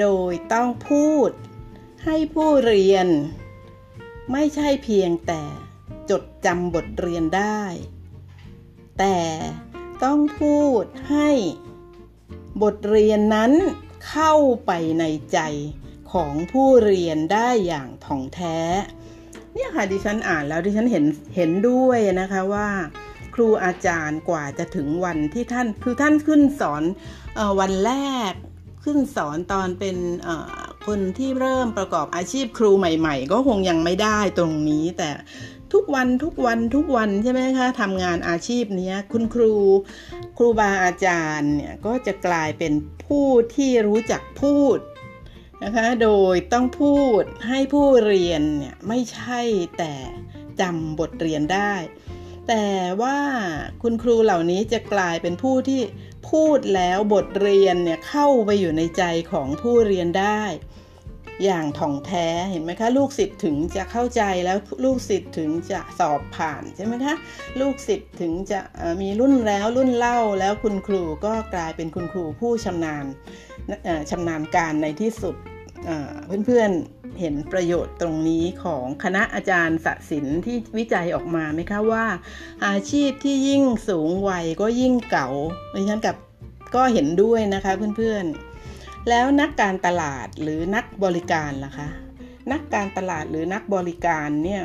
[0.00, 1.30] โดยต้องพูด
[2.04, 3.06] ให้ผู้เรียน
[4.32, 5.42] ไม่ใช่เพียงแต่
[6.10, 7.62] จดจำบทเรียนได้
[8.98, 9.16] แต่
[10.04, 11.30] ต้องพูดให้
[12.62, 13.52] บทเรียนนั้น
[14.08, 14.34] เข้า
[14.66, 15.38] ไปในใจ
[16.12, 18.58] ของผู้เรียนได้อย่างถ่องแท้
[19.54, 21.04] เนี่ยค่ะดิฉันอ่านแล้วดิฉันเห็น
[21.36, 22.68] เห็นด้วยนะคะว่า
[23.34, 26.82] ครูอาจารย์กว่าจะถึงวันที่ท่านคือท่านขึ้นสอน
[27.38, 27.92] อวันแร
[28.30, 28.32] ก
[28.84, 29.96] ขึ้นสอนตอนเป็น
[30.86, 35.10] คนที่เริ่มประกอบอาชีพครูใหม่ ๆ ก็คงยังไม่ได้ตรงนี้ แต่
[35.72, 39.54] ทุกวันทุกวันทุกวันใช่ไหมคะทำงานอาชีพนี้คุณครู
[40.38, 42.72] ครูบาอาจารย์เนี่ยก็จะกลายเป็น
[43.06, 44.78] ผู้ที่รู้จักพูด
[45.64, 49.40] นะคะโดยต้องพูดให้ผู้เรียนเนี่ยไม่ใช่
[49.78, 49.94] แต่
[50.60, 51.74] จำบทเรียนได้
[52.48, 52.66] แต่
[53.02, 53.18] ว่า
[53.82, 55.82] คุณครูเหล่านี้จะกลายเป็นผู้ที่
[56.30, 60.42] พูดแล้วบทเรียนเนี่ยเข้าไปอยู่ในใจของผู้เรียนได้
[61.44, 67.14] อย่างถ่องแท้เห็นไหมคะ ลูกศิษย์ถึงจะเข้าใจแล้วลูกศิษย์ถึงจะสอบผ่านใช่ไหมคะ
[67.60, 68.60] ลูกศิษย์ถึงจะ
[69.02, 73.06] มีรุ่นแล้วรุ่นเล่าแล้วคุณครูก็กลายเป็นคุณครูผู้ชำนาญ
[74.10, 75.36] ชำนาญการในที่สุด
[76.46, 82.06] เพื่อนๆเห็นประโยชน์ตรงนี้ของคณะอาจารย์สศิลที่วิจัยออกมาไหมคะว่า
[82.66, 85.28] อาชีพที่ยิ่งสูงวัยก็ยิ่งเก่า
[85.74, 86.16] ดิฉันกับ
[86.74, 88.49] ก็เห็นด้วยนะคะเพื่อนๆ
[89.08, 91.88] แล้วนักการตลาดหรือนักบริการล่ะคะ
[92.52, 94.62] นักการตลาดหรือนักบริการเนี่ย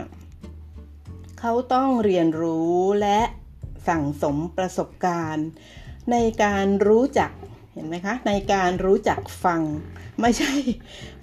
[1.40, 3.20] เขาต้องเรียนรู้และ
[3.88, 5.48] สั่งสมประสบการณ์
[6.12, 7.32] ในการรู้จัก
[7.74, 9.62] เห็นไหมคะ ในการรู้จักฟัง
[10.22, 10.52] ไม่ใช่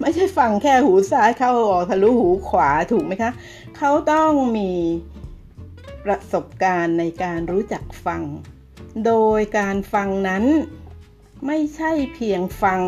[0.01, 3.31] ไม่ใช่ฟังแค่หูซ้ายเข้าออกทะลุหูขวาถูกไหมคะ
[3.77, 4.71] เขาต้องมี
[6.05, 8.21] ประสบการณ์ในการรู้จักฟัง
[9.05, 10.43] โดยการฟังนั้น
[11.47, 12.81] ไม่ใช่เพียงฟัง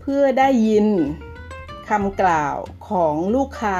[0.00, 0.86] เพื่อได้ยิน
[1.88, 2.56] คำกล่าว
[2.90, 3.78] ของลูกค้า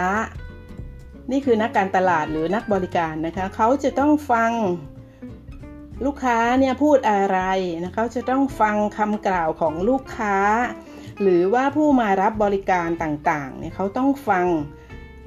[1.31, 4.53] นี่คือนักการตลาดหรือนักบริการนะคะเขาจะต้องฟัง
[6.05, 7.39] ลูกค้าเนี่ยพูดอะไร
[7.83, 10.37] นะเขาจะต้องฟังคำกล่าวของลูกค้า
[11.21, 14.47] หรือว่าผู้มารับบริการต่างๆเนี่ยเขาต้องฟัง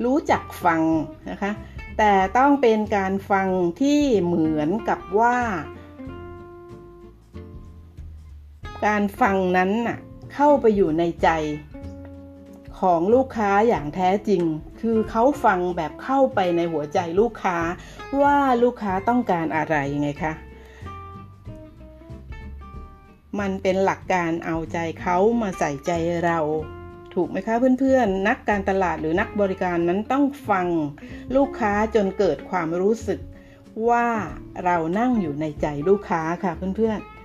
[0.05, 0.81] รู้จักฟัง
[1.29, 1.51] นะคะ
[1.97, 3.47] แต่ต้องเป็นการฟัง
[3.81, 5.37] ที่เหมือนกับว่า
[8.85, 9.97] การฟังนั้นน่ะ
[10.33, 11.29] เข้าไปอยู่ในใจ
[12.79, 14.43] ของลูกค้าอย่างแท้จริง
[14.81, 17.57] คือเขาฟังแบบเข้าไปในหัวใจลูกค้า
[18.21, 20.33] ว่าลูกค้าต้องการอะไรไงคะ
[23.39, 25.91] มันเป็นหลักการเอาใจเขามาใส่ใจ
[26.25, 26.39] เรา
[27.13, 30.67] ถูกไหมคะเพื่อนๆ นักการตลาดหรือนักบริการนั้นต้องฟัง
[31.35, 33.19] ลูกค้าจนเกิดความรู้สึก
[33.89, 34.07] ว่า
[34.63, 37.16] เรานั่งอยู่ในใจลูกค้าค่ะเพื่อนๆ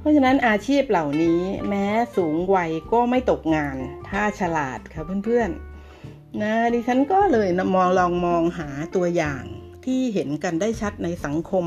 [0.00, 1.86] เพราะฉะนั้นอาชีพเหล่านี้แม้
[2.16, 3.76] สูงวัยก็ไม่ตกงาน
[4.08, 9.44] ถ้าฉลาดค่ะเพื่อนๆนะดิฉันก็เลยมองลองมองหาตัวอย่าง
[9.84, 11.66] ที่เห็นกันได้ชัดในสังคม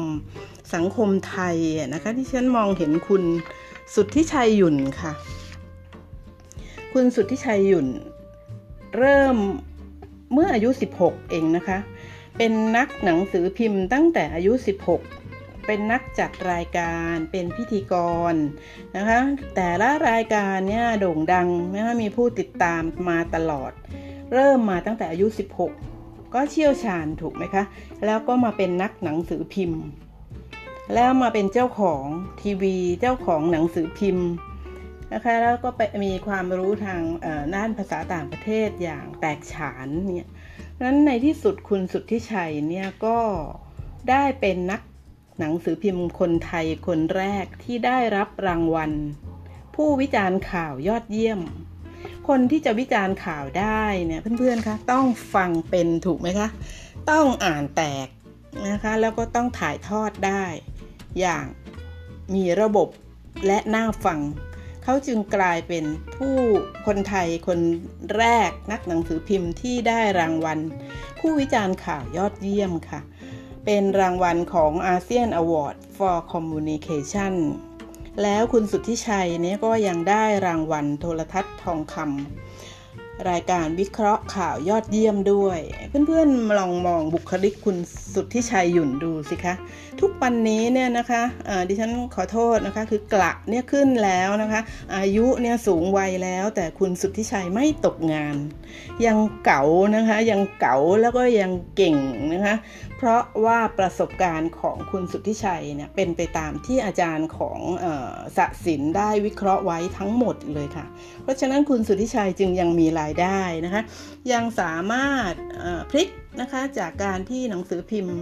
[0.74, 1.58] สังคมไทย
[1.94, 3.24] นะคะที่ฉันมองเห็นคุณ
[3.96, 5.12] สุทธิชัยหยุ่นค่ะ
[6.94, 7.88] คุณสุทธิชัยหยุ่น
[8.98, 9.38] เริ่ม
[10.34, 10.70] เมื่ออายุ
[11.00, 11.78] 16 เองนะคะ
[12.38, 14.54] เป็นนักหนังสือพิมพ์ตั้งแต่อายุ
[14.92, 15.23] 16
[15.66, 17.96] เป็นนักจัดรายการเป็นพิธีก
[18.34, 18.36] ร
[18.96, 19.20] นะคะ
[19.56, 23.72] แต่ละรายการเนี่ยโด่งดังนะคะมีผู้ติดตามมาตลอด
[24.34, 27.64] เริ่มมาตั้งแต่อายุ 16 ก็เชี่ยวชาญถูกไหมคะ
[28.06, 29.82] แล้วก็มาเป็นนักหนังสือพิมพ์
[30.94, 32.06] แล้วมาเป็นเจ้าของ
[32.42, 34.28] ทีวีเจ้าของหนังสือพิมพ์
[35.14, 37.02] นะคะแล้วก็ไปมีความรู้ทาง
[37.56, 40.30] ด้านภาษาต่างประเทศอย่างแตกฉานเนี่ย
[40.84, 43.18] นั้นในที่สุดคุณสุทธิชัยเนี่ยก็
[44.10, 44.82] ได้เป็นนัก
[45.40, 48.92] หนังสือพิมพ์คนไทยคนแรกที่ได้รับรางวัล
[49.76, 51.42] ผู้วิจารณ์ข่าวยอดเยี่ยม
[52.28, 56.50] คนที่จะวิจารณ์ข่าวได้เนี่ยเพื่อนๆคะต้องฟังเป็นถูกไหมคะ
[57.12, 58.08] ต้องอ่านแตก
[58.70, 60.44] นะคะแล้วก็ต้องถ่ายทอดได้
[61.20, 61.46] อย่าง
[62.36, 62.88] มีระบบ
[63.48, 64.20] และน่าฟัง
[64.84, 66.36] เขาจึงกลายเป็นผู้
[66.86, 67.60] คนไทยคน
[68.18, 70.60] แรกนักหนังสือพิมพ์ที่ได้รางวัล
[71.20, 73.00] ผู้วิจารณ์ข่าวยอดเยี่ยมค่ะ
[73.66, 77.34] เป็นรางวัลของ ASEAN Award for Communication
[78.22, 85.60] แล้วคุณสุทธิชัยเนี่ยก็ยังได้รางวัลโทรทัศน์ทองคำรายการวิเคราะห์ข่าวยอดเยี่ยมด้วย
[86.08, 87.78] เพื่อนๆลองมองบุคลิกคุณ
[88.14, 89.54] สุทธิชัยหยุ่นดูสิคะ
[90.02, 94.62] ทุกวันนี้เนี่ยนะคะะดิฉันขอโทษนะคะคือกละเนี่ยขึ้นแล้วนะคะ
[94.96, 98.36] อายุเนี่ยสูงวัยแล้ว แต่คุณสุทธิชัยไม่ตกงาน
[99.06, 99.64] ยังเก๋า
[99.96, 101.98] นะคะยังเก๋าแล้วก็ยังเก่ง
[102.34, 102.56] นะคะ
[102.98, 107.60] เพราะว่าประสบการณ์ของคุณสุทธิชัยเนี่ยเป็นไปตามที่อาจารย์ของ
[108.38, 110.86] สศินได้วิเคราะห์ไว้ทั้งหมดเลยค่ะ
[111.24, 113.82] เพราะฉะนั้นคุณสุทธิชัยจึงยังมีรายได้นะคะ
[114.32, 115.34] ยังสามารถ
[115.92, 118.18] พลิก นะคะ จากการที่หนังสือพิมพ์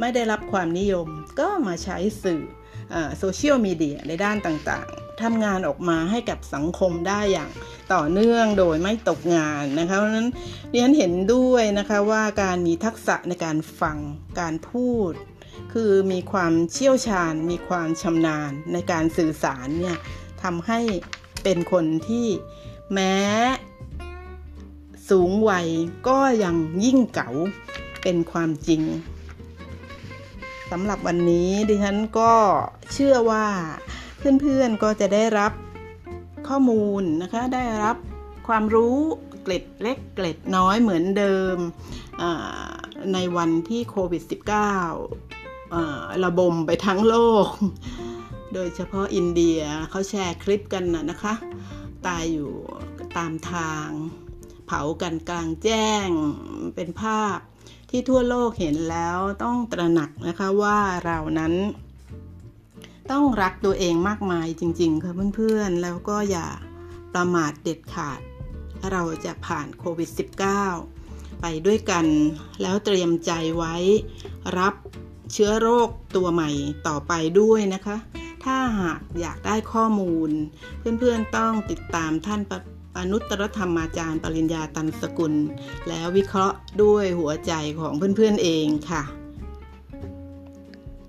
[0.00, 1.08] ไม่ได้รับความนิยม
[1.40, 2.42] ก็มาใช้สื่อ
[3.18, 7.50] โซเชียลมีเดียในด้านต่างๆทำงานออกมาให้กับสังคมได้อย่าง
[7.92, 10.28] ต่อเนื่องโดยไม่ตกงานนะคะเพราะฉะนั้น
[10.70, 13.98] เรียนเห็นด้วยนะคะว่าการมีทักษะในการฟัง
[14.40, 15.12] การพูด
[15.72, 19.98] คือมีความเชี่ยวชาญ มีความชำนาญในการสื่อสารเนี่ย
[20.42, 20.80] ทำให้
[21.42, 22.26] เป็นคนที่
[22.92, 23.16] แม้
[25.10, 25.68] สูงวัย
[26.08, 27.30] ก็ยังยิ่งเก๋า
[28.02, 28.82] เป็นความจริง
[30.70, 32.32] สำหรับวันนี้ดิฉันก็
[32.92, 33.46] เชื่อว่า
[34.40, 35.52] เพื่อนๆก็จะได้รับ
[36.48, 37.96] ข้อมูลนะคะ ได้รับ
[38.48, 38.96] ความรู้
[39.42, 41.56] เกล็ดเล็กเกล็ดน้อยเหมือนเดิม
[43.12, 44.22] ในวันที่โควิด
[45.02, 47.48] -19 ระบมไปทั้งโลก
[48.54, 51.34] โดยเฉพาะอินเดียเขาแชร์คลิปกันนะนะคะ
[52.06, 52.52] ตายอยู่
[53.16, 53.88] ตามทาง
[54.66, 56.08] เผากันกลางแจ้ง
[56.74, 57.38] เป็นภาพ
[57.90, 61.54] ที่ทั่วโลกเห็นแล้วต้องตระหนักนะคะว่าเรานั้น
[63.10, 66.48] ต้องรักตัวเองมากมายจริง ๆ ค่ะเพื่อนๆ แล้วก็อย่า
[67.14, 68.20] ประมาทเด็ดขาด
[68.92, 70.10] เราจะผ่านโควิด
[70.74, 72.06] -19 ไปด้วยกัน
[72.62, 73.74] แล้วเตรียมใจไว้
[74.58, 74.74] รับ
[75.32, 76.50] เชื้อโรคตัวใหม่
[76.88, 77.96] ต่อไปด้วยนะคะ
[78.44, 80.30] ถ้าหากอยากได้ข้อมูล
[80.78, 82.52] เพื่อนๆต้องติดตามท่านป
[82.98, 85.34] อนุตรธรรมอาจารย์ ปริญญาตันสกุล
[85.88, 89.02] แล้ววิเคราะห์ด้วยหัวใจของเพื่อนๆเองค่ะ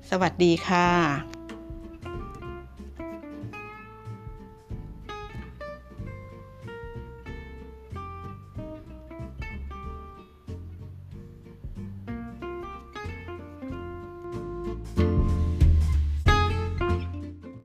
[0.09, 1.34] สวัสดีค่ะ